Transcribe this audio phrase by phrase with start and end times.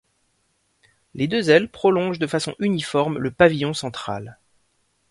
[1.13, 4.39] Les deux ailes prolongent de façon uniforme le pavillon central.